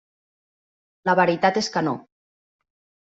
[1.09, 1.93] La veritat és que no.